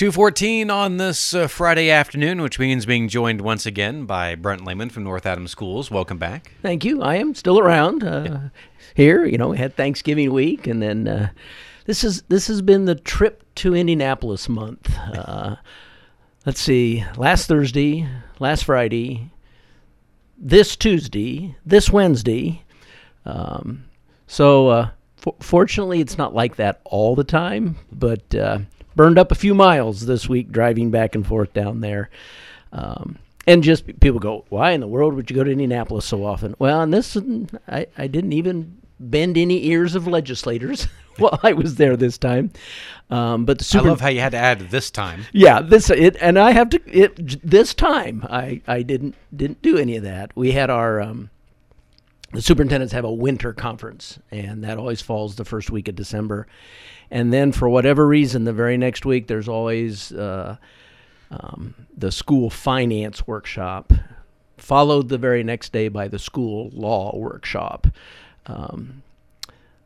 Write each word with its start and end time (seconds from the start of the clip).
214 0.00 0.70
on 0.70 0.96
this 0.96 1.34
uh, 1.34 1.46
Friday 1.46 1.90
afternoon, 1.90 2.40
which 2.40 2.58
means 2.58 2.86
being 2.86 3.06
joined 3.06 3.42
once 3.42 3.66
again 3.66 4.06
by 4.06 4.34
Brent 4.34 4.64
Lehman 4.64 4.88
from 4.88 5.04
North 5.04 5.26
Adams 5.26 5.50
Schools. 5.50 5.90
Welcome 5.90 6.16
back. 6.16 6.52
Thank 6.62 6.86
you. 6.86 7.02
I 7.02 7.16
am 7.16 7.34
still 7.34 7.58
around 7.58 8.02
uh, 8.02 8.22
yeah. 8.24 8.48
here. 8.94 9.26
You 9.26 9.36
know, 9.36 9.48
we 9.48 9.58
had 9.58 9.76
Thanksgiving 9.76 10.32
week, 10.32 10.66
and 10.66 10.80
then 10.80 11.06
uh, 11.06 11.28
this 11.84 12.02
is 12.02 12.22
this 12.28 12.46
has 12.46 12.62
been 12.62 12.86
the 12.86 12.94
trip 12.94 13.44
to 13.56 13.74
Indianapolis 13.74 14.48
month. 14.48 14.90
Uh, 15.12 15.56
let's 16.46 16.62
see, 16.62 17.04
last 17.18 17.46
Thursday, 17.46 18.08
last 18.38 18.64
Friday, 18.64 19.30
this 20.38 20.76
Tuesday, 20.76 21.54
this 21.66 21.90
Wednesday. 21.90 22.62
Um, 23.26 23.84
so, 24.26 24.68
uh, 24.68 24.90
for- 25.16 25.36
fortunately, 25.40 26.00
it's 26.00 26.16
not 26.16 26.34
like 26.34 26.56
that 26.56 26.80
all 26.86 27.14
the 27.14 27.22
time, 27.22 27.76
but 27.92 28.34
uh, 28.34 28.60
burned 28.96 29.18
up 29.18 29.32
a 29.32 29.36
few 29.36 29.54
miles 29.54 30.06
this 30.06 30.28
week 30.28 30.50
driving 30.50 30.90
back 30.90 31.14
and 31.14 31.26
forth 31.26 31.52
down 31.52 31.80
there. 31.80 32.10
Um, 32.72 33.18
and 33.46 33.62
just 33.62 34.00
people 34.00 34.20
go, 34.20 34.44
why 34.48 34.72
in 34.72 34.80
the 34.80 34.86
world 34.86 35.14
would 35.14 35.30
you 35.30 35.36
go 35.36 35.44
to 35.44 35.50
Indianapolis 35.50 36.04
so 36.04 36.24
often? 36.24 36.54
Well, 36.58 36.82
and 36.82 36.92
this, 36.92 37.16
I, 37.68 37.86
I 37.96 38.06
didn't 38.06 38.32
even 38.32 38.80
bend 39.00 39.38
any 39.38 39.66
ears 39.66 39.94
of 39.94 40.06
legislators 40.06 40.86
while 41.16 41.40
I 41.42 41.54
was 41.54 41.76
there 41.76 41.96
this 41.96 42.18
time. 42.18 42.52
Um, 43.08 43.44
but 43.44 43.58
the 43.58 43.64
super, 43.64 43.86
I 43.86 43.88
love 43.88 44.00
how 44.00 44.08
you 44.08 44.20
had 44.20 44.32
to 44.32 44.38
add 44.38 44.60
this 44.70 44.90
time. 44.90 45.24
Yeah, 45.32 45.62
this 45.62 45.90
it, 45.90 46.16
and 46.20 46.38
I 46.38 46.52
have 46.52 46.70
to 46.70 46.80
it 46.86 47.40
this 47.42 47.74
time. 47.74 48.24
I 48.30 48.60
I 48.68 48.82
didn't 48.82 49.16
didn't 49.34 49.62
do 49.62 49.76
any 49.76 49.96
of 49.96 50.04
that. 50.04 50.30
We 50.36 50.52
had 50.52 50.70
our 50.70 51.00
um, 51.00 51.30
the 52.32 52.42
superintendents 52.42 52.92
have 52.92 53.04
a 53.04 53.12
winter 53.12 53.52
conference, 53.52 54.18
and 54.30 54.62
that 54.64 54.78
always 54.78 55.00
falls 55.00 55.36
the 55.36 55.44
first 55.44 55.70
week 55.70 55.88
of 55.88 55.96
December. 55.96 56.46
And 57.10 57.32
then, 57.32 57.50
for 57.50 57.68
whatever 57.68 58.06
reason, 58.06 58.44
the 58.44 58.52
very 58.52 58.76
next 58.76 59.04
week, 59.04 59.26
there's 59.26 59.48
always 59.48 60.12
uh, 60.12 60.56
um, 61.30 61.74
the 61.96 62.12
school 62.12 62.48
finance 62.50 63.26
workshop, 63.26 63.92
followed 64.58 65.08
the 65.08 65.18
very 65.18 65.42
next 65.42 65.72
day 65.72 65.88
by 65.88 66.06
the 66.06 66.18
school 66.18 66.70
law 66.72 67.16
workshop. 67.16 67.88
Um, 68.46 69.02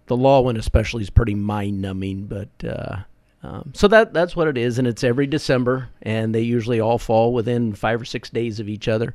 the 0.07 0.17
law 0.17 0.43
one, 0.43 0.59
especially, 0.59 1.03
is 1.03 1.11
pretty 1.11 1.35
mind 1.35 1.81
numbing, 1.81 2.27
but. 2.27 2.67
Uh, 2.67 2.97
um, 3.43 3.73
so 3.75 3.89
that 3.89 4.15
that's 4.15 4.35
what 4.35 4.49
it 4.49 4.57
is, 4.57 4.79
and 4.79 4.89
it's 4.89 5.05
every 5.05 5.27
December, 5.27 5.91
and 6.01 6.35
they 6.35 6.41
usually 6.41 6.81
all 6.81 6.97
fall 6.99 7.35
within 7.35 7.75
five 7.75 8.01
or 8.01 8.07
six 8.07 8.31
days 8.31 8.59
of 8.59 8.71
each 8.71 8.89
other. 8.89 9.15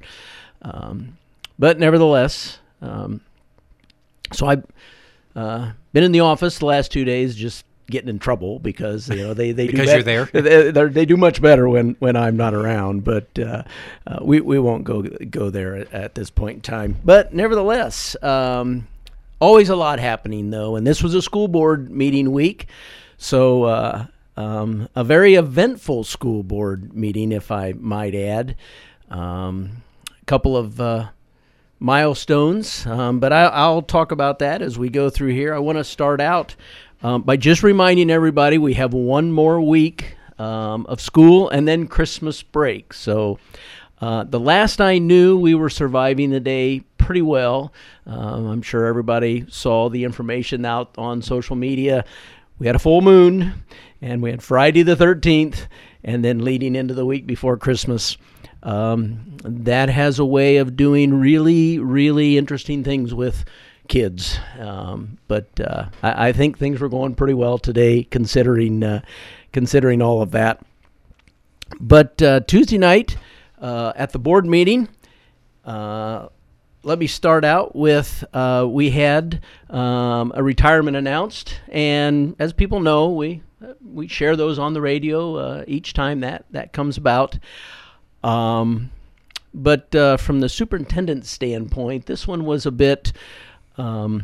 Um, 0.61 1.17
but 1.57 1.79
nevertheless, 1.79 2.59
um, 2.81 3.21
so 4.39 4.47
I've 4.47 4.65
uh, 5.35 5.71
been 5.93 6.03
in 6.03 6.11
the 6.11 6.21
office 6.21 6.59
the 6.59 6.65
last 6.65 6.91
two 6.91 7.03
days, 7.05 7.35
just 7.35 7.65
getting 7.89 8.09
in 8.09 8.19
trouble 8.19 8.59
because 8.59 9.09
you 9.09 9.17
know 9.17 9.33
they 9.33 9.51
they 9.51 9.67
because 9.67 9.87
do 9.87 9.93
you're 9.93 10.03
there. 10.03 10.29
They, 10.71 10.87
they, 10.87 11.05
do 11.05 11.17
much 11.17 11.41
better 11.41 11.67
when 11.67 11.95
when 11.99 12.15
I'm 12.15 12.37
not 12.37 12.53
around. 12.53 13.03
But 13.03 13.27
uh, 13.37 13.63
uh, 14.07 14.19
we 14.21 14.39
we 14.39 14.57
won't 14.57 14.85
go 14.85 15.01
go 15.01 15.49
there 15.49 15.75
at, 15.75 15.93
at, 15.93 16.15
this 16.15 16.29
point 16.29 16.55
in 16.55 16.61
time. 16.61 16.97
But 17.03 17.33
nevertheless, 17.33 18.15
um, 18.23 18.87
always 19.39 19.69
a 19.69 19.75
lot 19.75 19.99
happening 19.99 20.49
though, 20.51 20.77
and 20.77 20.87
this 20.87 21.03
was 21.03 21.13
a 21.13 21.21
school 21.21 21.47
board 21.47 21.91
meeting 21.91 22.31
week, 22.31 22.67
so. 23.17 23.63
Uh, 23.63 24.05
um, 24.37 24.87
a 24.95 25.03
very 25.03 25.35
eventful 25.35 26.05
school 26.05 26.43
board 26.43 26.95
meeting, 26.95 27.33
if 27.33 27.51
I 27.51 27.73
might 27.73 28.15
add. 28.15 28.55
Um, 29.09 29.83
a 30.09 30.25
couple 30.27 30.55
of 30.55 30.79
uh, 30.79 31.09
milestones, 31.79 32.85
um, 32.85 33.19
but 33.19 33.31
I, 33.31 33.69
will 33.69 33.81
talk 33.81 34.11
about 34.11 34.39
that 34.39 34.61
as 34.61 34.77
we 34.77 34.89
go 34.89 35.09
through 35.09 35.31
here. 35.31 35.53
I 35.53 35.59
want 35.59 35.77
to 35.77 35.83
start 35.83 36.19
out 36.19 36.55
um, 37.01 37.21
by 37.21 37.37
just 37.37 37.63
reminding 37.63 38.11
everybody 38.11 38.57
we 38.57 38.73
have 38.73 38.93
one 38.93 39.31
more 39.31 39.61
week 39.61 40.17
um, 40.37 40.85
of 40.87 40.99
school 40.99 41.49
and 41.49 41.67
then 41.67 41.87
Christmas 41.87 42.43
break. 42.43 42.93
So 42.93 43.39
uh, 44.01 44.23
the 44.23 44.39
last 44.39 44.79
I 44.79 44.97
knew, 44.97 45.37
we 45.37 45.55
were 45.55 45.69
surviving 45.69 46.29
the 46.29 46.39
day 46.39 46.81
pretty 46.97 47.21
well. 47.21 47.73
Um, 48.05 48.47
I'm 48.47 48.61
sure 48.61 48.85
everybody 48.85 49.45
saw 49.49 49.89
the 49.89 50.03
information 50.03 50.65
out 50.65 50.93
on 50.97 51.21
social 51.21 51.55
media. 51.55 52.05
We 52.59 52.67
had 52.67 52.75
a 52.75 52.79
full 52.79 53.01
moon, 53.01 53.63
and 54.01 54.21
we 54.21 54.31
had 54.31 54.41
Friday 54.41 54.83
the 54.83 54.95
13th, 54.95 55.67
and 56.03 56.23
then 56.23 56.39
leading 56.39 56.75
into 56.75 56.93
the 56.93 57.05
week 57.05 57.25
before 57.25 57.57
Christmas. 57.57 58.17
Um, 58.61 59.37
that 59.43 59.89
has 59.89 60.19
a 60.19 60.25
way 60.25 60.57
of 60.57 60.75
doing 60.75 61.19
really, 61.19 61.79
really 61.79 62.37
interesting 62.37 62.83
things 62.83 63.13
with 63.13 63.45
kids. 63.89 64.39
Um, 64.57 65.17
but 65.27 65.47
uh, 65.59 65.89
I, 66.01 66.29
I, 66.29 66.31
think 66.31 66.57
things 66.57 66.79
were 66.79 66.87
going 66.87 67.15
pretty 67.15 67.33
well 67.33 67.57
today, 67.57 68.03
considering 68.03 68.81
uh, 68.83 69.01
considering 69.51 70.01
all 70.01 70.21
of 70.21 70.31
that. 70.31 70.61
But 71.79 72.21
uh, 72.21 72.39
Tuesday 72.41 72.77
night 72.77 73.17
uh, 73.59 73.91
at 73.95 74.13
the 74.13 74.19
board 74.19 74.45
meeting, 74.45 74.87
uh, 75.65 76.29
let 76.83 76.97
me 76.97 77.07
start 77.07 77.43
out 77.43 77.75
with 77.75 78.23
uh, 78.33 78.65
we 78.69 78.91
had 78.91 79.41
um, 79.69 80.31
a 80.35 80.41
retirement 80.41 80.95
announced, 80.95 81.59
and 81.67 82.35
as 82.39 82.53
people 82.53 82.79
know, 82.79 83.09
we 83.09 83.41
we 83.83 84.07
share 84.07 84.37
those 84.37 84.57
on 84.57 84.73
the 84.73 84.81
radio 84.81 85.63
each 85.65 85.93
time 85.93 86.21
that 86.21 86.45
that 86.51 86.71
comes 86.71 86.95
about. 86.97 87.37
Um, 88.23 88.91
but 89.53 89.91
from 90.19 90.41
the 90.41 90.49
superintendent's 90.49 91.29
standpoint, 91.29 92.05
this 92.05 92.27
one 92.27 92.45
was 92.45 92.65
a 92.65 92.71
bit 92.71 93.13
um, 93.77 94.23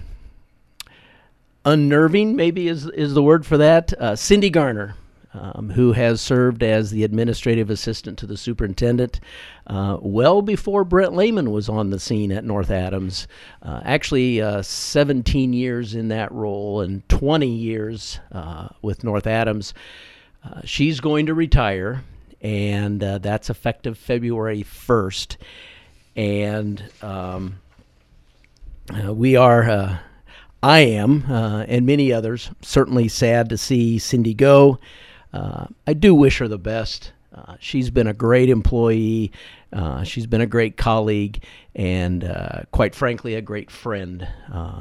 unnerving, 1.66 2.35
maybe 2.35 2.67
is 2.67 2.85
is 2.88 3.13
the 3.13 3.23
word 3.23 3.45
for 3.45 3.57
that. 3.57 3.94
Uh, 4.00 4.16
Cindy 4.16 4.50
Garner, 4.50 4.95
um, 5.33 5.72
who 5.72 5.94
has 5.94 6.22
served 6.22 6.63
as 6.63 6.91
the 6.91 7.03
administrative 7.03 7.69
assistant 7.69 8.19
to 8.19 8.28
the 8.28 8.38
superintendent 8.38 9.19
uh, 9.67 9.97
well 10.00 10.41
before 10.41 10.83
Brent 10.83 11.16
Lehman 11.16 11.51
was 11.51 11.67
on 11.67 11.89
the 11.89 12.00
scene 12.00 12.31
at 12.31 12.45
North 12.45 12.69
Adams. 12.69 13.27
Uh, 13.62 13.81
actually, 13.83 14.41
uh, 14.41 14.62
17 14.62 15.53
years 15.53 15.95
in 15.95 16.09
that 16.09 16.31
role 16.31 16.81
and 16.81 17.07
20 17.09 17.47
years 17.47 18.19
uh, 18.31 18.69
with 18.81 19.03
North 19.03 19.27
Adams. 19.27 19.73
Uh, 20.44 20.62
she's 20.63 21.00
going 21.00 21.25
to 21.25 21.33
retire, 21.33 22.03
and 22.45 23.00
that's 23.00 23.50
effective 23.50 23.97
February 23.97 24.63
1st. 24.63 25.38
And 26.16 26.83
um, 27.01 27.59
uh, 28.94 29.11
we 29.11 29.35
are, 29.35 29.63
uh, 29.63 29.97
I 30.61 30.79
am, 30.81 31.25
uh, 31.28 31.66
and 31.67 31.88
many 31.88 32.13
others, 32.13 32.51
certainly 32.61 33.07
sad 33.07 33.50
to 33.50 33.57
see 33.57 33.97
Cindy 33.97 34.35
go. 34.35 34.78
Uh, 35.33 35.66
I 35.88 35.94
do 35.94 36.13
wish 36.13 36.38
her 36.38 36.47
the 36.47 36.59
best. 36.59 37.13
Uh, 37.35 37.56
she's 37.59 37.90
been 37.90 38.07
a 38.07 38.13
great 38.13 38.50
employee. 38.50 39.31
Uh, 39.73 40.03
she's 40.03 40.25
been 40.25 40.40
a 40.40 40.46
great 40.47 40.78
colleague, 40.78 41.44
and 41.75 42.23
quite 42.72 42.96
frankly, 42.96 43.35
a 43.35 43.41
great 43.41 43.69
friend 43.69 44.25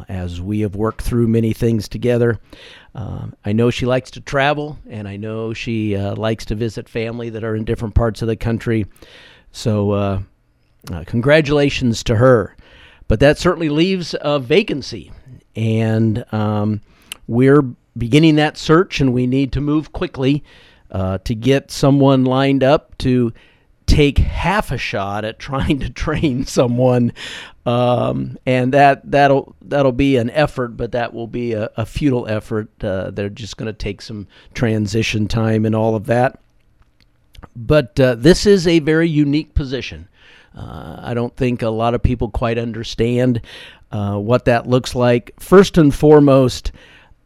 as 0.08 0.40
we 0.40 0.60
have 0.60 0.76
worked 0.76 1.02
through 1.02 1.26
many 1.26 1.52
things 1.52 1.88
together. 1.88 2.38
I 2.94 3.52
know 3.52 3.70
she 3.70 3.86
likes 3.86 4.12
to 4.12 4.20
travel, 4.20 4.78
and 4.88 5.08
I 5.08 5.16
know 5.16 5.52
she 5.52 5.98
likes 5.98 6.44
to 6.46 6.54
visit 6.54 6.88
family 6.88 7.28
that 7.30 7.42
are 7.42 7.56
in 7.56 7.64
different 7.64 7.96
parts 7.96 8.22
of 8.22 8.28
the 8.28 8.36
country. 8.36 8.86
So, 9.50 10.22
congratulations 11.06 12.04
to 12.04 12.16
her. 12.16 12.56
But 13.08 13.18
that 13.20 13.36
certainly 13.36 13.68
leaves 13.68 14.14
a 14.20 14.38
vacancy. 14.38 15.10
And 15.56 16.24
um, 16.32 16.80
we're 17.26 17.62
beginning 17.98 18.36
that 18.36 18.56
search, 18.56 19.00
and 19.00 19.12
we 19.12 19.26
need 19.26 19.52
to 19.52 19.60
move 19.60 19.92
quickly 19.92 20.44
uh, 20.94 21.18
to 21.18 21.34
get 21.34 21.72
someone 21.72 22.24
lined 22.24 22.62
up 22.62 22.96
to 22.98 23.32
take 23.84 24.18
half 24.18 24.70
a 24.70 24.78
shot 24.78 25.24
at 25.24 25.38
trying 25.38 25.80
to 25.80 25.90
train 26.04 26.46
someone. 26.46 27.12
Um, 27.66 28.38
and 28.46 28.72
that 28.72 29.10
that'll 29.10 29.56
that'll 29.62 29.92
be 29.92 30.16
an 30.16 30.30
effort, 30.30 30.76
but 30.76 30.92
that 30.92 31.12
will 31.12 31.26
be 31.26 31.52
a, 31.52 31.68
a 31.76 31.84
futile 31.84 32.28
effort. 32.28 32.68
Uh, 32.82 33.10
they're 33.10 33.28
just 33.28 33.56
going 33.56 33.66
to 33.66 33.72
take 33.72 34.00
some 34.00 34.28
transition 34.54 35.26
time 35.26 35.66
and 35.66 35.74
all 35.74 35.96
of 35.96 36.06
that. 36.06 36.40
But 37.56 37.98
uh, 37.98 38.14
this 38.14 38.46
is 38.46 38.66
a 38.66 38.78
very 38.78 39.08
unique 39.08 39.54
position. 39.54 40.08
Uh, 40.56 41.00
I 41.00 41.14
don't 41.14 41.34
think 41.36 41.62
a 41.62 41.70
lot 41.70 41.94
of 41.94 42.02
people 42.02 42.30
quite 42.30 42.58
understand 42.58 43.40
uh, 43.90 44.16
what 44.18 44.44
that 44.44 44.68
looks 44.68 44.94
like. 44.94 45.32
First 45.40 45.76
and 45.76 45.92
foremost, 45.92 46.70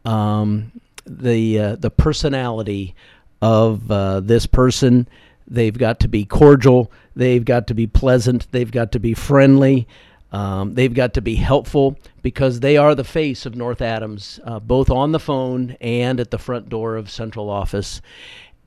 um, 0.05 0.71
the 1.05 1.59
uh, 1.59 1.75
the 1.75 1.91
personality 1.91 2.95
of 3.41 3.89
uh, 3.91 4.19
this 4.19 4.45
person. 4.45 5.07
They've 5.47 5.77
got 5.77 5.99
to 6.01 6.07
be 6.07 6.25
cordial. 6.25 6.91
They've 7.15 7.43
got 7.43 7.67
to 7.67 7.73
be 7.73 7.87
pleasant. 7.87 8.51
They've 8.51 8.71
got 8.71 8.91
to 8.93 8.99
be 8.99 9.13
friendly. 9.13 9.87
Um, 10.31 10.75
they've 10.75 10.93
got 10.93 11.15
to 11.15 11.21
be 11.21 11.35
helpful 11.35 11.97
because 12.21 12.59
they 12.59 12.77
are 12.77 12.93
the 12.93 13.03
face 13.03 13.45
of 13.45 13.55
North 13.55 13.81
Adams, 13.81 14.39
uh, 14.43 14.59
both 14.59 14.91
on 14.91 15.11
the 15.11 15.19
phone 15.19 15.75
and 15.81 16.19
at 16.19 16.29
the 16.29 16.37
front 16.37 16.69
door 16.69 16.95
of 16.95 17.09
central 17.09 17.49
office. 17.49 18.01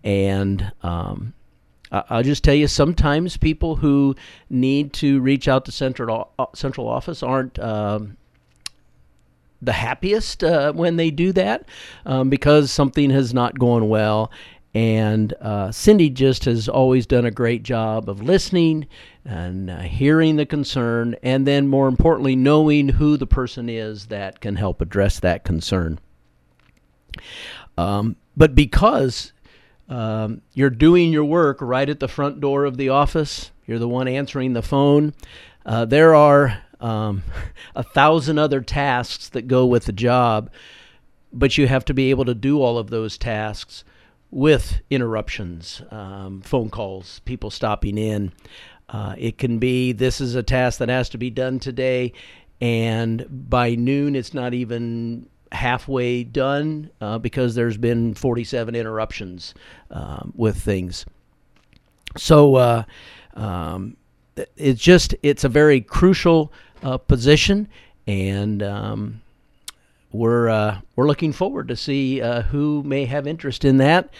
And 0.03 0.73
um, 0.83 1.35
I'll 1.93 2.25
just 2.25 2.43
tell 2.43 2.55
you, 2.55 2.67
sometimes 2.67 3.37
people 3.37 3.77
who 3.77 4.17
need 4.51 4.93
to 4.95 5.21
reach 5.21 5.47
out 5.47 5.65
to 5.67 5.73
central 5.73 6.31
uh, 6.39 6.47
central 6.55 6.89
office 6.89 7.23
aren't. 7.23 7.59
Um, 7.59 8.17
the 9.65 9.73
happiest 9.73 10.43
uh, 10.43 10.73
when 10.73 10.97
they 10.97 11.09
do 11.13 11.33
that 11.33 11.65
um, 12.05 12.29
because 12.29 12.73
something 12.73 13.11
has 13.11 13.33
not 13.33 13.57
gone 13.57 13.89
well 13.89 14.29
And 14.75 15.35
uh, 15.41 15.71
Cindy 15.71 16.09
just 16.09 16.47
has 16.47 16.69
always 16.69 17.05
done 17.05 17.27
a 17.27 17.31
great 17.31 17.63
job 17.63 18.09
of 18.09 18.23
listening 18.23 18.87
and 19.25 19.69
uh, 19.69 19.81
hearing 19.81 20.37
the 20.37 20.47
concern, 20.47 21.15
and 21.23 21.47
then 21.47 21.69
more 21.69 21.89
importantly, 21.89 22.35
knowing 22.37 22.89
who 22.89 23.17
the 23.19 23.27
person 23.27 23.69
is 23.69 24.07
that 24.07 24.41
can 24.41 24.57
help 24.57 24.81
address 24.81 25.21
that 25.21 25.45
concern. 25.45 25.99
Um, 27.77 28.17
but 28.35 28.55
because 28.55 29.33
um, 29.89 30.41
you're 30.55 30.71
doing 30.71 31.13
your 31.13 31.25
work 31.25 31.59
right 31.61 31.89
at 31.89 32.01
the 32.01 32.09
front 32.09 32.41
door 32.41 32.65
of 32.65 32.79
the 32.79 32.89
office, 32.89 33.51
you're 33.67 33.79
the 33.79 33.89
one 33.89 34.09
answering 34.09 34.55
the 34.55 34.63
phone. 34.63 35.13
Uh, 35.67 35.85
there 35.85 36.15
are 36.15 36.63
um, 36.81 37.23
a 37.77 37.83
thousand 37.83 38.39
other 38.39 38.63
tasks 38.63 39.29
that 39.29 39.49
go 39.49 39.67
with 39.67 39.85
the 39.85 39.93
job, 39.93 40.51
but 41.31 41.59
you 41.59 41.67
have 41.67 41.85
to 41.85 41.95
be 41.95 42.09
able 42.09 42.25
to 42.25 42.35
do 42.35 42.63
all 42.63 42.79
of 42.79 42.89
those 42.89 43.19
tasks 43.19 43.85
with 44.33 44.81
interruptions, 44.91 45.83
um, 45.91 46.41
phone 46.41 46.71
calls, 46.71 47.21
people 47.21 47.51
stopping 47.51 47.99
in. 47.99 48.33
Uh, 48.89 49.15
it 49.17 49.39
can 49.39 49.59
be 49.59 49.93
this 49.93 50.21
is 50.21 50.35
a 50.35 50.43
task 50.43 50.79
that 50.79 50.89
has 50.89 51.09
to 51.11 51.19
be 51.19 51.31
done 51.31 51.61
today, 51.61 52.13
and 52.61 53.27
by 53.31 53.75
noon 53.75 54.17
it's 54.17 54.35
not 54.35 54.55
even 54.55 55.29
halfway 55.53 56.25
done 56.25 56.91
uh, 57.01 57.19
because 57.19 57.55
there's 57.55 57.77
been 57.77 58.15
47 58.15 58.75
interruptions 58.75 59.55
um, 59.91 60.33
with 60.35 60.57
things. 60.57 61.05
So 62.17 62.57
uh, 62.57 62.85
um, 63.35 63.97
it's 64.57 64.81
just 64.81 65.15
it's 65.23 65.45
a 65.45 65.49
very 65.49 65.81
crucial 65.81 66.53
uh, 66.83 66.99
position, 66.99 67.69
and 68.07 68.63
um, 68.63 69.22
we're 70.13 70.49
uh, 70.49 70.81
we're 70.97 71.07
looking 71.07 71.33
forward 71.33 71.69
to 71.69 71.77
see 71.77 72.21
uh, 72.21 72.43
who 72.43 72.83
may 72.83 73.05
have 73.07 73.27
interest 73.27 73.65
in 73.65 73.79
that. 73.79 74.11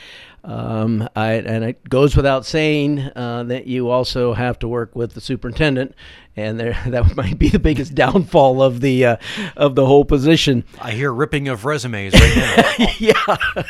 Um, 0.45 1.09
I, 1.15 1.35
and 1.35 1.65
it 1.65 1.89
goes 1.89 2.17
without 2.17 2.45
saying 2.45 2.99
uh, 3.15 3.45
that 3.45 3.67
you 3.69 3.91
also 3.91 4.33
have 4.33 4.59
to 4.61 4.69
work 4.69 4.97
with 4.97 5.15
the 5.15 5.21
superintendent, 5.21 5.95
and 6.37 6.59
there 6.59 6.77
that 6.89 7.17
might 7.17 7.39
be 7.39 7.49
the 7.49 7.59
biggest 7.59 7.95
downfall 7.95 8.63
of 8.63 8.81
the 8.81 9.07
uh, 9.07 9.17
of 9.57 9.75
the 9.75 9.87
whole 9.87 10.05
position. 10.05 10.65
I 10.81 10.93
hear 10.93 11.13
ripping 11.13 11.49
of 11.49 11.65
resumes 11.65 12.15
right 12.15 12.37
now. 12.37 12.87
yeah, 12.99 13.65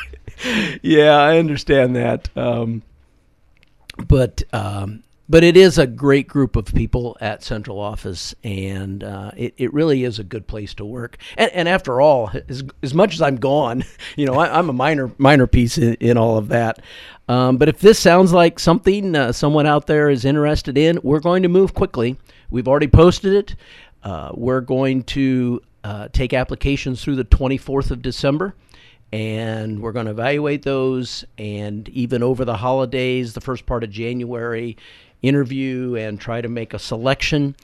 yeah, 0.82 1.16
I 1.16 1.38
understand 1.38 1.96
that. 1.96 2.28
Um, 2.36 2.82
but 4.06 4.42
um, 4.52 5.02
but 5.28 5.44
it 5.44 5.56
is 5.56 5.78
a 5.78 5.86
great 5.86 6.28
group 6.28 6.56
of 6.56 6.66
people 6.66 7.16
at 7.20 7.42
central 7.42 7.78
office 7.78 8.34
and 8.42 9.04
uh, 9.04 9.30
it, 9.36 9.54
it 9.56 9.72
really 9.72 10.04
is 10.04 10.18
a 10.18 10.24
good 10.24 10.46
place 10.46 10.74
to 10.74 10.84
work. 10.84 11.16
And, 11.36 11.50
and 11.52 11.68
after 11.68 12.00
all 12.00 12.30
as, 12.48 12.62
as 12.82 12.94
much 12.94 13.14
as 13.14 13.22
i'm 13.22 13.36
gone 13.36 13.84
you 14.16 14.26
know 14.26 14.34
I, 14.34 14.58
am 14.58 14.68
a 14.68 14.72
minor 14.72 15.10
minor 15.18 15.46
piece 15.46 15.78
in, 15.78 15.94
in 15.94 16.16
all 16.16 16.38
of 16.38 16.48
that. 16.48 16.80
Um, 17.28 17.56
but 17.56 17.68
if 17.68 17.78
this 17.80 17.98
sounds 17.98 18.32
like 18.32 18.58
something 18.58 19.14
uh, 19.14 19.32
someone 19.32 19.66
out 19.66 19.86
there 19.86 20.10
is 20.10 20.24
interested 20.24 20.76
in 20.76 20.98
we're 21.02 21.20
going 21.20 21.42
to 21.42 21.48
move 21.48 21.74
quickly. 21.74 22.18
We've 22.50 22.68
already 22.68 22.88
posted 22.88 23.32
it. 23.32 23.56
Uh, 24.02 24.32
we're 24.34 24.60
going 24.60 25.04
to 25.04 25.62
uh, 25.84 26.08
take 26.12 26.34
applications 26.34 27.02
through 27.02 27.16
the 27.16 27.24
24th 27.24 27.90
of 27.90 28.02
december 28.02 28.54
and 29.12 29.80
we're 29.82 29.92
going 29.92 30.06
to 30.06 30.12
evaluate 30.12 30.62
those 30.62 31.24
and 31.36 31.88
even 31.90 32.22
over 32.22 32.44
the 32.44 32.56
holidays 32.56 33.34
the 33.34 33.40
first 33.40 33.66
part 33.66 33.84
of 33.84 33.90
january 33.90 34.76
interview 35.22 35.94
and 35.96 36.20
try 36.20 36.40
to 36.40 36.48
make 36.48 36.74
a 36.74 36.78
selection. 36.78 37.56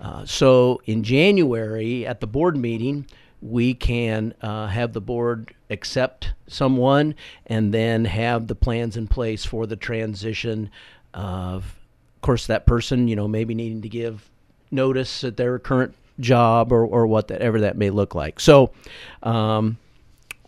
Uh, 0.00 0.24
so 0.24 0.80
in 0.84 1.02
January 1.02 2.06
at 2.06 2.20
the 2.20 2.26
board 2.26 2.56
meeting, 2.56 3.06
we 3.40 3.74
can 3.74 4.34
uh, 4.42 4.66
have 4.66 4.92
the 4.92 5.00
board 5.00 5.54
accept 5.70 6.32
someone 6.46 7.14
and 7.46 7.72
then 7.72 8.04
have 8.04 8.46
the 8.46 8.54
plans 8.54 8.96
in 8.96 9.06
place 9.06 9.44
for 9.44 9.66
the 9.66 9.76
transition 9.76 10.70
of, 11.14 11.64
of 12.16 12.20
course, 12.20 12.46
that 12.46 12.66
person, 12.66 13.08
you 13.08 13.16
know, 13.16 13.28
maybe 13.28 13.54
needing 13.54 13.82
to 13.82 13.88
give 13.88 14.28
notice 14.70 15.24
at 15.24 15.36
their 15.36 15.58
current 15.58 15.94
job 16.18 16.72
or, 16.72 16.84
or 16.84 17.06
whatever 17.06 17.60
that 17.60 17.76
may 17.76 17.90
look 17.90 18.14
like. 18.14 18.40
So 18.40 18.72
um, 19.22 19.78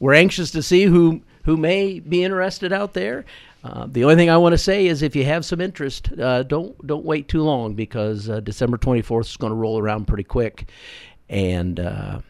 we're 0.00 0.14
anxious 0.14 0.50
to 0.52 0.62
see 0.62 0.84
who 0.84 1.22
who 1.44 1.56
may 1.56 1.98
be 1.98 2.22
interested 2.24 2.74
out 2.74 2.92
there. 2.92 3.24
Uh, 3.64 3.87
the 3.90 4.05
only 4.05 4.14
thing 4.14 4.31
I 4.31 4.37
want 4.37 4.52
to 4.52 4.58
say 4.58 4.87
is, 4.87 5.02
if 5.02 5.16
you 5.16 5.25
have 5.25 5.44
some 5.44 5.60
interest, 5.60 6.10
uh, 6.19 6.44
don't 6.44 6.87
don't 6.87 7.05
wait 7.05 7.28
too 7.28 7.43
long 7.43 7.75
because 7.75 8.28
uh, 8.28 8.40
December 8.40 8.78
24th 8.78 9.26
is 9.26 9.37
going 9.37 9.50
to 9.50 9.56
roll 9.56 9.78
around 9.78 10.06
pretty 10.06 10.22
quick, 10.22 10.70
and 11.28 11.81
uh, 11.81 12.20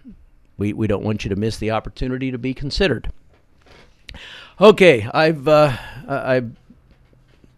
we 0.57 0.73
we 0.73 0.87
don't 0.87 1.05
want 1.05 1.25
you 1.25 1.29
to 1.29 1.37
miss 1.37 1.59
the 1.59 1.71
opportunity 1.71 2.31
to 2.31 2.39
be 2.39 2.55
considered. 2.55 3.11
Okay, 4.59 5.07
I've 5.13 5.47
uh, 5.47 5.77
I've 6.09 6.57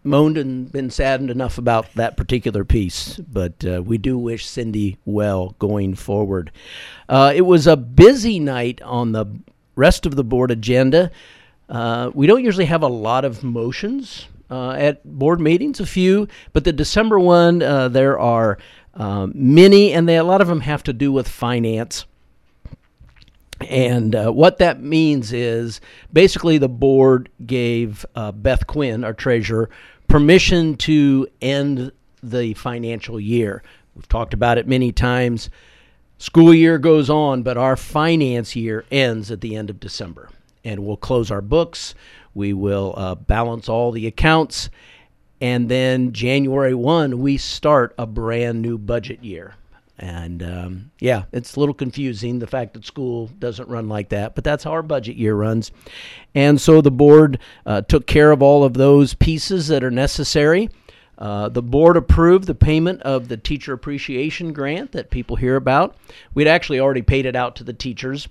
moaned 0.03 0.37
and 0.37 0.69
been 0.69 0.89
saddened 0.89 1.29
enough 1.29 1.57
about 1.57 1.93
that 1.93 2.17
particular 2.17 2.65
piece, 2.65 3.17
but 3.17 3.63
we 3.63 3.97
do 3.97 4.17
wish 4.17 4.47
Cindy 4.47 4.97
well 5.05 5.55
going 5.59 5.95
forward. 5.95 6.51
it 7.09 7.45
was 7.45 7.67
a 7.67 7.77
busy 7.77 8.37
night 8.37 8.81
on 8.81 9.13
the 9.13 9.27
rest 9.75 10.05
of 10.05 10.15
the 10.17 10.23
board 10.25 10.51
agenda. 10.51 11.09
Uh, 11.71 12.11
we 12.13 12.27
don't 12.27 12.43
usually 12.43 12.65
have 12.65 12.83
a 12.83 12.87
lot 12.87 13.23
of 13.23 13.45
motions 13.45 14.27
uh, 14.49 14.71
at 14.71 15.03
board 15.05 15.39
meetings, 15.39 15.79
a 15.79 15.85
few, 15.85 16.27
but 16.51 16.65
the 16.65 16.73
December 16.73 17.17
one, 17.17 17.63
uh, 17.63 17.87
there 17.87 18.19
are 18.19 18.57
um, 18.93 19.31
many, 19.33 19.93
and 19.93 20.07
they, 20.07 20.17
a 20.17 20.23
lot 20.25 20.41
of 20.41 20.47
them 20.47 20.59
have 20.59 20.83
to 20.83 20.91
do 20.91 21.13
with 21.13 21.29
finance. 21.29 22.05
And 23.61 24.13
uh, 24.13 24.31
what 24.31 24.57
that 24.57 24.81
means 24.81 25.31
is 25.31 25.79
basically 26.11 26.57
the 26.57 26.67
board 26.67 27.29
gave 27.45 28.05
uh, 28.15 28.33
Beth 28.33 28.67
Quinn, 28.67 29.05
our 29.05 29.13
treasurer, 29.13 29.69
permission 30.09 30.75
to 30.75 31.25
end 31.41 31.93
the 32.21 32.53
financial 32.55 33.17
year. 33.17 33.63
We've 33.95 34.09
talked 34.09 34.33
about 34.33 34.57
it 34.57 34.67
many 34.67 34.91
times. 34.91 35.49
School 36.17 36.53
year 36.53 36.77
goes 36.77 37.09
on, 37.09 37.43
but 37.43 37.55
our 37.55 37.77
finance 37.77 38.57
year 38.57 38.83
ends 38.91 39.31
at 39.31 39.39
the 39.39 39.55
end 39.55 39.69
of 39.69 39.79
December 39.79 40.29
and 40.63 40.85
we'll 40.85 40.97
close 40.97 41.31
our 41.31 41.41
books. 41.41 41.95
We 42.33 42.53
will 42.53 42.93
uh, 42.97 43.15
balance 43.15 43.67
all 43.67 43.91
the 43.91 44.07
accounts. 44.07 44.69
And 45.39 45.69
then 45.69 46.13
January 46.13 46.75
1, 46.75 47.19
we 47.19 47.37
start 47.37 47.95
a 47.97 48.05
brand 48.05 48.61
new 48.61 48.77
budget 48.77 49.23
year. 49.23 49.55
And 49.97 50.41
um, 50.41 50.91
yeah, 50.99 51.25
it's 51.31 51.55
a 51.55 51.59
little 51.59 51.75
confusing 51.75 52.39
the 52.39 52.47
fact 52.47 52.73
that 52.73 52.85
school 52.85 53.27
doesn't 53.37 53.69
run 53.69 53.87
like 53.87 54.09
that, 54.09 54.33
but 54.33 54.43
that's 54.43 54.63
how 54.63 54.71
our 54.71 54.81
budget 54.81 55.15
year 55.15 55.35
runs. 55.35 55.71
And 56.33 56.59
so 56.59 56.81
the 56.81 56.91
board 56.91 57.39
uh, 57.67 57.81
took 57.81 58.07
care 58.07 58.31
of 58.31 58.41
all 58.41 58.63
of 58.63 58.73
those 58.73 59.13
pieces 59.13 59.67
that 59.67 59.83
are 59.83 59.91
necessary. 59.91 60.69
Uh, 61.19 61.49
the 61.49 61.61
board 61.61 61.97
approved 61.97 62.47
the 62.47 62.55
payment 62.55 62.99
of 63.03 63.27
the 63.27 63.37
teacher 63.37 63.73
appreciation 63.73 64.53
grant 64.53 64.91
that 64.93 65.11
people 65.11 65.35
hear 65.35 65.55
about. 65.55 65.95
We'd 66.33 66.47
actually 66.47 66.79
already 66.79 67.03
paid 67.03 67.27
it 67.27 67.35
out 67.35 67.55
to 67.57 67.63
the 67.63 67.73
teachers. 67.73 68.27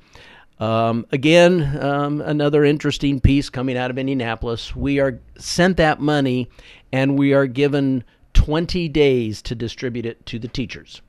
Um, 0.61 1.07
again, 1.11 1.83
um, 1.83 2.21
another 2.21 2.64
interesting 2.64 3.19
piece 3.19 3.49
coming 3.49 3.79
out 3.79 3.90
of 3.90 3.97
Indianapolis. 3.97 4.76
We 4.76 5.00
are 5.00 5.19
sent 5.38 5.79
that 5.79 6.00
money 6.00 6.50
and 6.93 7.19
we 7.19 7.33
are 7.33 7.47
given 7.47 8.05
20 8.35 8.88
days 8.88 9.40
to 9.43 9.55
distribute 9.55 10.05
it 10.05 10.25
to 10.26 10.38
the 10.38 10.49
teachers. 10.49 11.00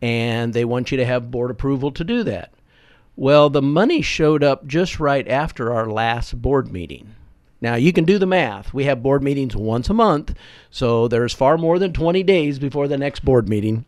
And 0.00 0.54
they 0.54 0.64
want 0.64 0.92
you 0.92 0.96
to 0.98 1.04
have 1.04 1.32
board 1.32 1.50
approval 1.50 1.90
to 1.90 2.04
do 2.04 2.22
that. 2.22 2.54
Well, 3.16 3.50
the 3.50 3.60
money 3.60 4.02
showed 4.02 4.44
up 4.44 4.66
just 4.66 5.00
right 5.00 5.26
after 5.26 5.72
our 5.72 5.90
last 5.90 6.40
board 6.40 6.72
meeting. 6.72 7.16
Now, 7.60 7.74
you 7.74 7.92
can 7.92 8.04
do 8.04 8.18
the 8.18 8.24
math. 8.24 8.72
We 8.72 8.84
have 8.84 9.02
board 9.02 9.22
meetings 9.22 9.54
once 9.54 9.90
a 9.90 9.94
month, 9.94 10.34
so 10.70 11.08
there's 11.08 11.34
far 11.34 11.58
more 11.58 11.78
than 11.78 11.92
20 11.92 12.22
days 12.22 12.58
before 12.58 12.88
the 12.88 12.96
next 12.96 13.22
board 13.22 13.48
meeting. 13.48 13.84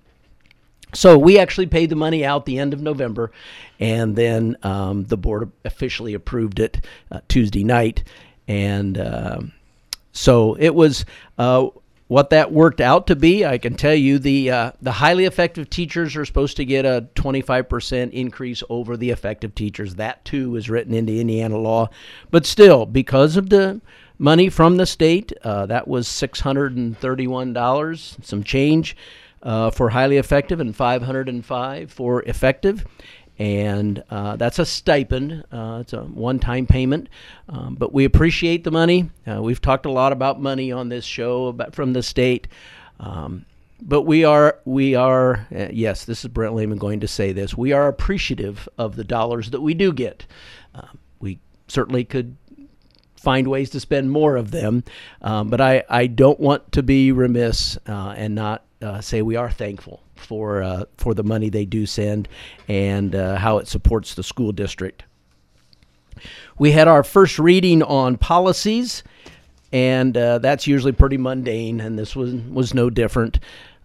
So 0.95 1.19
we 1.19 1.39
actually 1.39 1.67
paid 1.67 1.91
the 1.91 1.97
money 1.97 2.25
out 2.25 2.45
the 2.45 2.59
end 2.59 2.75
of 2.75 2.83
November, 2.83 3.33
and 3.81 4.15
then 4.15 4.59
um, 4.63 5.05
the 5.05 5.17
board 5.17 5.51
officially 5.65 6.13
approved 6.15 6.61
it 6.61 6.85
uh, 7.11 7.21
Tuesday 7.29 7.65
night, 7.65 8.05
and 8.47 8.99
uh, 8.99 9.41
so 10.13 10.55
it 10.55 10.75
was. 10.75 11.05
Uh, 11.39 11.69
what 12.09 12.29
that 12.29 12.53
worked 12.53 12.83
out 12.83 13.07
to 13.07 13.17
be, 13.17 13.47
I 13.47 13.57
can 13.57 13.75
tell 13.75 13.95
you, 13.95 14.19
the 14.19 14.51
uh, 14.51 14.73
the 14.83 14.93
highly 14.93 15.25
effective 15.25 15.71
teachers 15.71 16.15
are 16.15 16.27
supposed 16.27 16.59
to 16.59 16.67
get 16.67 16.85
a 16.85 17.09
25% 17.15 18.11
increase 18.11 18.63
over 18.69 18.99
the 18.99 19.09
effective 19.09 19.55
teachers. 19.55 19.95
That 19.95 20.23
too 20.23 20.55
is 20.57 20.69
written 20.69 20.93
into 20.93 21.19
Indiana 21.19 21.57
law, 21.57 21.89
but 22.31 22.45
still, 22.45 22.85
because 22.85 23.39
of 23.39 23.49
the 23.49 23.81
money 24.19 24.51
from 24.51 24.77
the 24.77 24.85
state, 24.85 25.33
uh, 25.43 25.65
that 25.67 25.89
was 25.89 26.07
$631, 26.07 28.25
some 28.25 28.45
change 28.45 28.95
uh, 29.43 29.71
for 29.71 29.91
highly 29.91 30.19
effective 30.19 30.61
and 30.61 30.75
505 30.75 31.91
for 31.91 32.23
effective. 32.23 32.85
And 33.39 34.03
uh, 34.11 34.37
that's 34.37 34.59
a 34.59 34.67
stipend. 34.67 35.45
Uh, 35.51 35.79
it's 35.81 35.93
a 35.93 36.03
one 36.03 36.39
time 36.39 36.67
payment. 36.67 37.09
Um, 37.49 37.75
but 37.75 37.93
we 37.93 38.05
appreciate 38.05 38.63
the 38.65 38.71
money. 38.71 39.11
Uh, 39.27 39.43
we've 39.43 39.61
talked 39.61 39.87
a 39.87 39.91
lot 39.91 40.13
about 40.13 40.41
money 40.41 40.71
on 40.71 40.89
this 40.89 41.05
show 41.05 41.47
about, 41.47 41.75
from 41.75 41.93
the 41.93 42.03
state. 42.03 42.47
Um, 43.01 43.47
but 43.81 44.03
we 44.03 44.25
are, 44.25 44.61
we 44.65 44.95
are, 44.95 45.47
uh, 45.55 45.69
yes, 45.73 46.05
this 46.05 46.25
is 46.25 46.29
Brent 46.29 46.55
Lehman 46.55 46.79
going 46.79 47.01
to 47.01 47.09
say 47.09 47.33
this. 47.33 47.57
We 47.57 47.73
are 47.73 47.89
appreciative 47.89 48.69
of 48.79 48.95
the 48.95 49.03
dollars 49.03 49.51
that 49.51 49.61
we 49.61 49.75
do 49.75 49.93
get. 49.93 50.25
Um, 50.75 50.99
we 51.19 51.41
certainly 51.67 52.05
could 52.05 52.37
find 53.17 53.49
ways 53.49 53.71
to 53.71 53.81
spend 53.81 54.11
more 54.11 54.37
of 54.37 54.51
them. 54.51 54.85
Um, 55.21 55.49
but 55.49 55.61
I, 55.61 55.85
I 55.89 56.07
don't 56.07 56.39
want 56.39 56.73
to 56.73 56.83
be 56.83 57.13
remiss 57.13 57.77
uh, 57.89 58.15
and 58.17 58.35
not 58.35 58.65
uh, 58.83 59.01
say 59.01 59.23
we 59.23 59.37
are 59.37 59.51
thankful 59.51 60.03
for 60.17 60.62
uh, 60.62 60.85
for 60.97 61.15
the 61.15 61.23
money 61.23 61.49
they 61.49 61.65
do 61.65 61.87
send 61.87 62.29
and 62.69 63.15
uh, 63.15 63.37
how 63.37 63.59
it 63.59 63.69
supports 63.69 64.15
the 64.15 64.23
school 64.23 64.53
district. 64.53 65.05
We 66.59 66.73
had 66.73 66.89
our 66.89 67.03
first 67.03 67.39
reading 67.39 67.83
on 67.83 68.17
policies, 68.17 69.03
and 69.73 70.17
uh, 70.17 70.39
that's 70.39 70.67
usually 70.67 70.93
pretty 70.93 71.17
mundane, 71.17 71.81
and 71.81 71.99
this 71.99 72.15
was 72.15 72.35
was 72.35 72.75
no 72.75 72.91
different. 72.91 73.41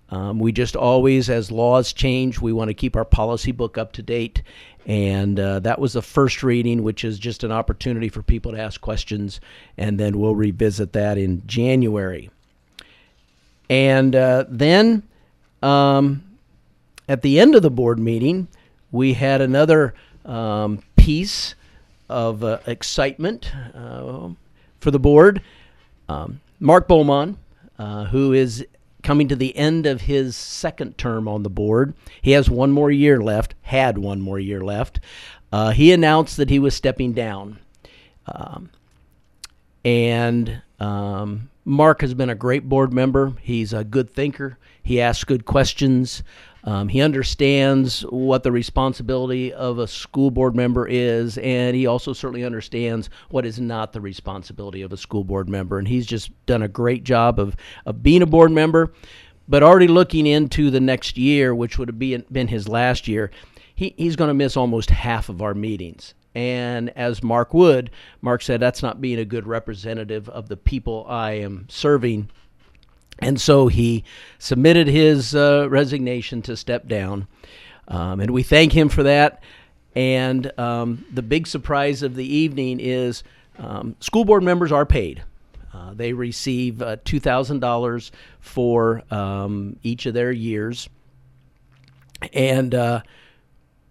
Um, 0.10 0.40
we 0.40 0.52
just 0.52 0.76
always, 0.76 1.30
as 1.30 1.52
laws 1.52 1.92
change, 1.92 2.40
we 2.40 2.54
want 2.54 2.70
to 2.70 2.74
keep 2.74 2.96
our 2.96 3.06
policy 3.06 3.52
book 3.52 3.78
up 3.78 3.92
to 3.94 4.02
date. 4.02 4.42
And 4.86 5.38
uh, 5.38 5.60
that 5.60 5.80
was 5.80 5.94
the 5.94 6.02
first 6.02 6.44
reading, 6.44 6.82
which 6.82 7.04
is 7.04 7.20
just 7.20 7.44
an 7.44 7.52
opportunity 7.52 8.08
for 8.08 8.24
people 8.24 8.54
to 8.54 8.60
ask 8.60 8.80
questions, 8.80 9.42
and 9.78 10.00
then 10.00 10.18
we'll 10.18 10.36
revisit 10.36 10.94
that 10.94 11.18
in 11.18 11.46
January. 11.46 12.30
And 13.70 14.16
uh, 14.16 14.46
then 14.48 15.04
um, 15.62 16.24
at 17.08 17.22
the 17.22 17.40
end 17.40 17.56
of 17.56 17.62
the 17.62 17.70
board 17.70 18.00
meeting, 18.00 18.48
we 18.92 19.14
had 19.14 19.42
another 19.42 19.94
um, 20.26 20.82
piece 20.96 21.56
of 22.10 22.44
uh, 22.44 22.60
excitement 22.68 23.52
uh, 23.76 24.30
for 24.80 24.92
the 24.92 25.00
board. 25.00 25.42
Um, 26.08 26.40
Mark 26.60 26.88
Beaumont, 26.88 27.38
uh, 27.78 28.06
who 28.06 28.34
is 28.34 28.66
coming 29.04 29.28
to 29.28 29.36
the 29.36 29.56
end 29.56 29.86
of 29.86 30.02
his 30.02 30.36
second 30.36 30.98
term 30.98 31.28
on 31.28 31.44
the 31.44 31.50
board, 31.50 31.94
he 32.22 32.32
has 32.32 32.50
one 32.50 32.72
more 32.72 32.92
year 32.92 33.22
left, 33.22 33.56
had 33.62 33.98
one 33.98 34.22
more 34.22 34.40
year 34.40 34.62
left. 34.62 35.00
Uh, 35.52 35.72
he 35.72 35.92
announced 35.92 36.38
that 36.38 36.50
he 36.50 36.60
was 36.60 36.76
stepping 36.76 37.14
down. 37.14 37.60
Um, 38.26 38.70
and 39.88 40.62
um, 40.82 41.50
Mark 41.64 42.02
has 42.02 42.14
been 42.14 42.30
a 42.30 42.36
great 42.36 42.68
board 42.68 42.92
member. 42.92 43.34
He's 43.42 43.72
a 43.72 43.86
good 43.86 44.10
thinker. 44.10 44.58
He 44.84 45.00
asks 45.00 45.24
good 45.24 45.46
questions. 45.46 46.24
Um, 46.66 46.90
he 46.90 47.00
understands 47.00 48.02
what 48.02 48.44
the 48.44 48.52
responsibility 48.52 49.54
of 49.54 49.80
a 49.80 49.88
school 49.88 50.30
board 50.30 50.58
member 50.58 50.86
is, 50.86 51.38
and 51.38 51.74
he 51.74 51.88
also 51.88 52.12
certainly 52.12 52.44
understands 52.44 53.10
what 53.30 53.46
is 53.46 53.62
not 53.62 53.94
the 53.94 54.02
responsibility 54.02 54.82
of 54.82 54.92
a 54.92 54.98
school 54.98 55.24
board 55.24 55.48
member. 55.48 55.80
And 55.80 55.88
he's 55.88 56.06
just 56.06 56.32
done 56.46 56.64
a 56.64 56.68
great 56.68 57.06
job 57.06 57.40
of, 57.40 57.56
of 57.86 58.04
being 58.04 58.22
a 58.22 58.26
board 58.26 58.52
member, 58.52 58.92
but 59.48 59.64
already 59.64 59.88
looking 59.88 60.28
into 60.28 60.70
the 60.70 60.82
next 60.82 61.18
year, 61.18 61.56
which 61.56 61.78
would 61.78 61.88
have 61.88 62.00
been, 62.00 62.48
his 62.50 62.68
last 62.68 63.08
year. 63.08 63.32
He, 63.74 63.94
he's 63.96 64.18
going 64.18 64.28
to 64.28 64.34
miss 64.34 64.58
almost 64.58 64.90
half 64.90 65.30
of 65.30 65.42
our 65.42 65.54
meetings. 65.54 66.14
And 66.38 66.90
as 66.96 67.24
Mark 67.24 67.54
would, 67.54 67.90
Mark 68.22 68.42
said, 68.42 68.60
that's 68.60 68.84
not 68.84 69.02
being 69.02 69.20
a 69.20 69.26
good 69.26 69.48
representative 69.48 70.30
of 70.30 70.50
the 70.50 70.58
people 70.58 71.06
I 71.10 71.32
am 71.32 71.66
serving 71.68 72.30
and 73.20 73.40
so 73.40 73.68
he 73.68 74.04
submitted 74.38 74.88
his 74.88 75.34
uh, 75.34 75.68
resignation 75.70 76.42
to 76.44 76.56
step 76.56 76.88
down. 76.88 77.28
Um, 77.88 78.20
and 78.20 78.32
we 78.32 78.44
thank 78.44 78.74
him 78.74 78.90
for 78.90 79.04
that. 79.04 79.42
And 79.96 80.58
um, 80.60 81.06
the 81.12 81.24
big 81.24 81.48
surprise 81.48 82.04
of 82.04 82.16
the 82.16 82.26
evening 82.26 82.80
is 82.80 83.24
um, 83.58 83.96
school 84.00 84.26
board 84.26 84.44
members 84.44 84.72
are 84.72 84.86
paid. 84.86 85.24
Uh, 85.74 85.94
they 85.94 86.14
receive 86.14 86.82
uh, 86.82 86.98
$2,000 86.98 88.12
for 88.40 89.02
um, 89.12 89.78
each 89.84 90.06
of 90.06 90.14
their 90.14 90.32
years. 90.32 90.90
And 92.34 92.74
uh, 92.76 93.02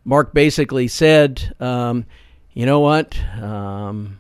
Mark 0.04 0.34
basically 0.34 0.88
said, 0.88 1.54
um, 1.58 2.06
you 2.56 2.66
know 2.66 2.80
what? 2.80 3.16
Um, 3.40 4.18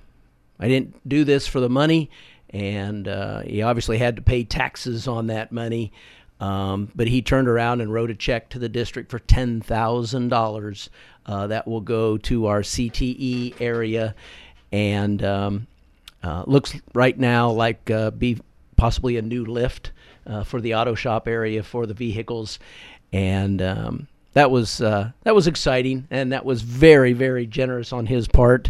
I 0.60 0.68
didn't 0.68 1.08
do 1.08 1.24
this 1.24 1.46
for 1.46 1.58
the 1.58 1.68
money 1.68 2.10
and 2.50 3.08
uh, 3.08 3.40
he 3.40 3.62
obviously 3.62 3.98
had 3.98 4.16
to 4.16 4.22
pay 4.22 4.44
taxes 4.44 5.08
on 5.08 5.26
that 5.28 5.52
money. 5.52 5.92
Um, 6.38 6.90
but 6.94 7.08
he 7.08 7.22
turned 7.22 7.48
around 7.48 7.80
and 7.80 7.92
wrote 7.92 8.10
a 8.10 8.14
check 8.14 8.50
to 8.50 8.58
the 8.58 8.68
district 8.68 9.10
for 9.10 9.18
ten 9.18 9.62
thousand 9.62 10.32
uh, 10.32 10.36
dollars. 10.36 10.90
That 11.26 11.66
will 11.66 11.80
go 11.80 12.18
to 12.18 12.46
our 12.46 12.60
CTE 12.60 13.58
area, 13.58 14.14
and 14.70 15.24
um, 15.24 15.66
uh, 16.22 16.44
looks 16.46 16.74
right 16.92 17.18
now 17.18 17.50
like 17.50 17.90
uh, 17.90 18.10
be 18.10 18.38
possibly 18.76 19.16
a 19.16 19.22
new 19.22 19.46
lift 19.46 19.92
uh, 20.26 20.44
for 20.44 20.60
the 20.60 20.74
auto 20.74 20.94
shop 20.94 21.26
area 21.26 21.62
for 21.62 21.86
the 21.86 21.94
vehicles, 21.94 22.58
and 23.12 23.62
um, 23.62 24.06
that 24.36 24.50
was 24.50 24.82
uh, 24.82 25.12
that 25.22 25.34
was 25.34 25.46
exciting, 25.46 26.06
and 26.10 26.32
that 26.32 26.44
was 26.44 26.60
very 26.60 27.14
very 27.14 27.46
generous 27.46 27.90
on 27.90 28.04
his 28.04 28.28
part. 28.28 28.68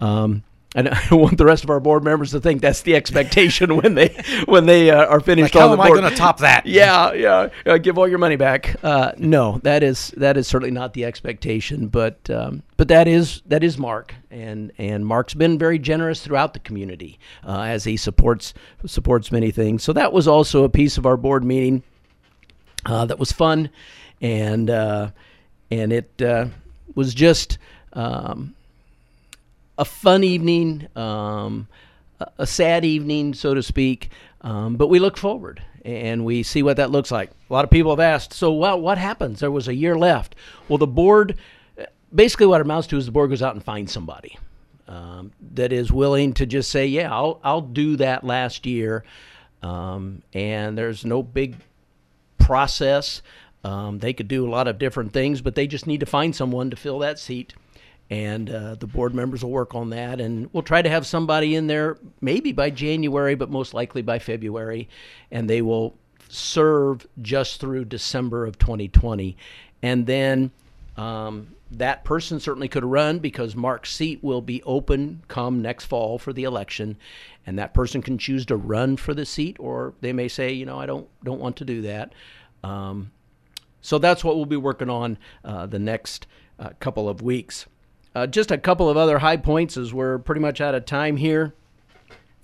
Um, 0.00 0.44
and 0.76 0.88
I 0.88 1.08
don't 1.08 1.20
want 1.20 1.38
the 1.38 1.44
rest 1.44 1.64
of 1.64 1.70
our 1.70 1.80
board 1.80 2.04
members 2.04 2.30
to 2.30 2.40
think 2.40 2.62
that's 2.62 2.82
the 2.82 2.94
expectation 2.94 3.76
when 3.78 3.96
they 3.96 4.16
when 4.46 4.66
they 4.66 4.92
uh, 4.92 5.06
are 5.06 5.18
finished 5.18 5.56
like, 5.56 5.64
on 5.64 5.72
the 5.72 5.76
board. 5.76 5.88
How 5.88 5.94
am 5.94 5.98
I 5.98 6.00
going 6.02 6.12
to 6.12 6.16
top 6.16 6.38
that? 6.38 6.66
Yeah, 6.78 7.14
yeah. 7.14 7.48
Uh, 7.66 7.78
give 7.78 7.98
all 7.98 8.06
your 8.06 8.18
money 8.18 8.36
back. 8.36 8.76
Uh, 8.84 9.10
no, 9.18 9.58
that 9.64 9.82
is 9.82 10.12
that 10.16 10.36
is 10.36 10.46
certainly 10.46 10.70
not 10.70 10.92
the 10.92 11.04
expectation. 11.04 11.88
But 11.88 12.30
um, 12.30 12.62
but 12.76 12.86
that 12.86 13.08
is 13.08 13.42
that 13.46 13.64
is 13.64 13.76
Mark, 13.76 14.14
and 14.30 14.70
and 14.78 15.04
Mark's 15.04 15.34
been 15.34 15.58
very 15.58 15.80
generous 15.80 16.22
throughout 16.22 16.52
the 16.52 16.60
community 16.60 17.18
uh, 17.44 17.62
as 17.62 17.82
he 17.82 17.96
supports 17.96 18.54
supports 18.86 19.32
many 19.32 19.50
things. 19.50 19.82
So 19.82 19.92
that 19.94 20.12
was 20.12 20.28
also 20.28 20.62
a 20.62 20.68
piece 20.68 20.96
of 20.96 21.06
our 21.06 21.16
board 21.16 21.42
meeting 21.42 21.82
uh, 22.86 23.04
that 23.06 23.18
was 23.18 23.32
fun, 23.32 23.70
and 24.20 24.70
uh, 24.70 25.10
and 25.70 25.92
it 25.92 26.22
was 26.94 27.14
just. 27.14 27.58
Um, 27.92 28.54
a 29.78 29.84
fun 29.84 30.24
evening, 30.24 30.88
um, 30.96 31.68
a 32.36 32.46
sad 32.46 32.84
evening, 32.84 33.32
so 33.32 33.54
to 33.54 33.62
speak. 33.62 34.10
Um, 34.40 34.76
but 34.76 34.88
we 34.88 34.98
look 34.98 35.16
forward 35.16 35.62
and 35.84 36.24
we 36.24 36.42
see 36.42 36.62
what 36.62 36.76
that 36.76 36.90
looks 36.90 37.10
like. 37.10 37.30
A 37.48 37.52
lot 37.52 37.64
of 37.64 37.70
people 37.70 37.92
have 37.92 38.00
asked, 38.00 38.32
so 38.32 38.52
well, 38.52 38.78
what 38.80 38.98
happens? 38.98 39.40
There 39.40 39.50
was 39.50 39.68
a 39.68 39.74
year 39.74 39.96
left. 39.96 40.34
Well, 40.68 40.78
the 40.78 40.86
board, 40.86 41.38
basically, 42.14 42.46
what 42.46 42.60
it 42.60 42.64
amounts 42.64 42.88
to 42.88 42.96
is 42.96 43.06
the 43.06 43.12
board 43.12 43.30
goes 43.30 43.42
out 43.42 43.54
and 43.54 43.64
finds 43.64 43.92
somebody 43.92 44.36
um, 44.88 45.32
that 45.54 45.72
is 45.72 45.92
willing 45.92 46.34
to 46.34 46.46
just 46.46 46.70
say, 46.70 46.86
yeah, 46.86 47.12
I'll, 47.12 47.40
I'll 47.44 47.60
do 47.60 47.96
that 47.96 48.24
last 48.24 48.66
year. 48.66 49.04
Um, 49.62 50.22
and 50.32 50.76
there's 50.76 51.04
no 51.04 51.22
big 51.22 51.56
process. 52.38 53.22
Um, 53.68 53.98
they 53.98 54.14
could 54.14 54.28
do 54.28 54.46
a 54.46 54.50
lot 54.50 54.66
of 54.66 54.78
different 54.78 55.12
things, 55.12 55.42
but 55.42 55.54
they 55.54 55.66
just 55.66 55.86
need 55.86 56.00
to 56.00 56.06
find 56.06 56.34
someone 56.34 56.70
to 56.70 56.76
fill 56.76 57.00
that 57.00 57.18
seat 57.18 57.52
and 58.10 58.48
uh, 58.48 58.74
the 58.76 58.86
board 58.86 59.14
members 59.14 59.42
will 59.42 59.50
work 59.50 59.74
on 59.74 59.90
that 59.90 60.18
and 60.18 60.48
we'll 60.52 60.62
try 60.62 60.80
to 60.80 60.88
have 60.88 61.06
somebody 61.06 61.54
in 61.54 61.66
there 61.66 61.98
maybe 62.22 62.52
by 62.52 62.70
january 62.70 63.34
but 63.34 63.50
most 63.50 63.74
likely 63.74 64.00
by 64.00 64.18
february 64.18 64.88
and 65.30 65.50
they 65.50 65.60
will 65.60 65.94
serve 66.28 67.06
just 67.20 67.60
through 67.60 67.84
december 67.84 68.46
of 68.46 68.58
2020 68.58 69.36
and 69.82 70.06
then 70.06 70.50
um, 70.96 71.54
that 71.70 72.02
person 72.02 72.40
certainly 72.40 72.68
could 72.68 72.84
run 72.84 73.18
because 73.18 73.54
mark's 73.54 73.94
seat 73.94 74.24
will 74.24 74.40
be 74.40 74.62
open 74.62 75.22
come 75.28 75.60
next 75.60 75.84
fall 75.84 76.18
for 76.18 76.32
the 76.32 76.44
election 76.44 76.96
and 77.46 77.58
that 77.58 77.74
person 77.74 78.00
can 78.00 78.16
choose 78.16 78.46
to 78.46 78.56
run 78.56 78.96
for 78.96 79.12
the 79.12 79.26
seat 79.26 79.56
or 79.60 79.92
they 80.00 80.14
may 80.14 80.28
say 80.28 80.50
you 80.50 80.64
know 80.64 80.78
i 80.78 80.86
don't 80.86 81.06
don't 81.24 81.40
want 81.40 81.56
to 81.56 81.64
do 81.64 81.82
that. 81.82 82.14
Um, 82.64 83.12
so 83.80 83.98
that's 83.98 84.24
what 84.24 84.36
we'll 84.36 84.46
be 84.46 84.56
working 84.56 84.90
on 84.90 85.18
uh, 85.44 85.66
the 85.66 85.78
next 85.78 86.26
uh, 86.58 86.70
couple 86.80 87.08
of 87.08 87.22
weeks 87.22 87.66
uh, 88.14 88.26
just 88.26 88.50
a 88.50 88.58
couple 88.58 88.88
of 88.88 88.96
other 88.96 89.18
high 89.18 89.36
points 89.36 89.76
as 89.76 89.94
we're 89.94 90.18
pretty 90.18 90.40
much 90.40 90.60
out 90.60 90.74
of 90.74 90.84
time 90.84 91.16
here. 91.16 91.54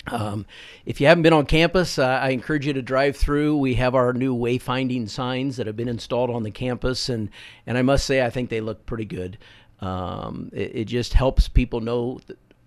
Um, 0.07 0.47
if 0.85 1.01
you 1.01 1.07
haven't 1.07 1.23
been 1.23 1.33
on 1.33 1.47
campus, 1.47 1.99
uh, 1.99 2.07
I 2.07 2.29
encourage 2.29 2.67
you 2.67 2.75
to 2.75 2.83
drive 2.83 3.17
through. 3.17 3.57
We 3.57 3.75
have 3.75 3.95
our 3.95 4.13
new 4.13 4.37
wayfinding 4.37 5.09
signs 5.09 5.57
that 5.57 5.67
have 5.67 5.77
been 5.77 5.89
installed 5.89 6.31
on 6.31 6.43
the 6.43 6.51
campus, 6.51 7.09
and 7.09 7.31
and 7.67 7.79
I 7.79 7.83
must 7.83 8.07
say 8.07 8.23
I 8.23 8.31
think 8.31 8.51
they 8.51 8.61
look 8.61 8.85
pretty 8.87 9.07
good. 9.07 9.39
Um, 9.81 10.51
it, 10.53 10.77
it, 10.77 10.85
just 10.85 11.15
helps 11.15 11.49
people 11.49 11.81
know 11.81 12.21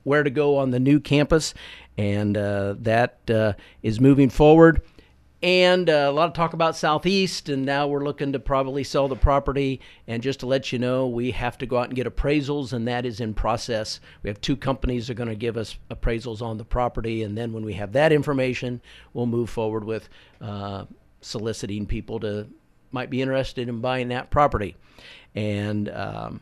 where 0.04 0.24
to 0.24 0.30
go 0.30 0.58
on 0.58 0.72
the 0.72 0.80
new 0.80 1.00
campus, 1.00 1.54
and 1.98 2.36
uh, 2.36 2.76
that 2.80 3.20
uh, 3.30 3.54
is 3.84 4.02
moving 4.02 4.30
forward 4.30 4.82
and 5.44 5.88
uh, 5.88 6.08
a 6.10 6.12
lot 6.12 6.28
of 6.28 6.34
talk 6.34 6.54
about 6.54 6.76
southeast 6.76 7.48
and 7.48 7.64
now 7.64 7.88
we're 7.88 8.04
looking 8.04 8.34
to 8.34 8.40
probably 8.40 8.84
sell 8.84 9.08
the 9.08 9.16
property. 9.16 9.82
And 10.08 10.24
just 10.24 10.40
to 10.40 10.48
let 10.48 10.72
you 10.72 10.80
know 10.80 11.08
we 11.08 11.32
have 11.32 11.58
to 11.60 11.68
go 11.68 11.78
out 11.78 11.88
and 11.88 11.96
get 11.96 12.08
appraisals 12.08 12.74
and 12.74 12.88
that 12.88 13.06
is 13.06 13.20
in 13.20 13.34
process. 13.36 14.00
We 14.24 14.30
have 14.30 14.42
two 14.42 14.58
companies 14.58 15.08
that 15.08 15.14
are 15.14 15.16
going 15.16 15.30
to 15.30 15.36
give 15.36 15.56
us 15.56 15.78
appraisals 15.92 16.42
on 16.42 16.58
the 16.58 16.66
property 16.66 17.22
and 17.24 17.38
then 17.38 17.54
when 17.54 17.64
we 17.64 17.74
have 17.74 17.94
that 17.94 18.12
information 18.12 18.82
we'll 19.14 19.28
move 19.28 19.50
forward 19.50 19.84
with 19.84 20.10
uh, 20.42 20.86
soliciting 21.22 21.86
people 21.86 22.20
to 22.22 22.48
might 22.92 23.10
be 23.10 23.22
interested 23.22 23.70
in 23.70 23.80
buying 23.80 24.08
that 24.08 24.32
property. 24.32 24.76
And 25.36 25.90
um, 25.90 26.42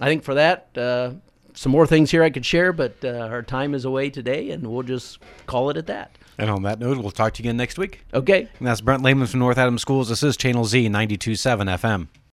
i 0.00 0.06
think 0.06 0.22
for 0.22 0.34
that 0.34 0.70
uh, 0.78 1.12
some 1.54 1.72
more 1.72 1.86
things 1.86 2.10
here 2.10 2.22
i 2.22 2.30
could 2.30 2.46
share 2.46 2.72
but 2.72 2.94
uh, 3.04 3.28
our 3.30 3.42
time 3.42 3.74
is 3.74 3.84
away 3.84 4.10
today 4.10 4.50
and 4.50 4.66
we'll 4.66 4.82
just 4.82 5.18
call 5.46 5.70
it 5.70 5.76
at 5.76 5.86
that 5.86 6.16
and 6.38 6.50
on 6.50 6.62
that 6.62 6.78
note, 6.78 6.98
we'll 6.98 7.10
talk 7.10 7.34
to 7.34 7.42
you 7.42 7.48
again 7.48 7.56
next 7.56 7.78
week. 7.78 8.04
Okay. 8.14 8.48
And 8.58 8.66
that's 8.68 8.80
Brent 8.80 9.02
Lehman 9.02 9.26
from 9.26 9.40
North 9.40 9.58
Adams 9.58 9.82
Schools. 9.82 10.08
This 10.08 10.22
is 10.22 10.36
Channel 10.36 10.64
Z 10.64 10.88
92.7 10.88 11.78
FM. 11.78 12.06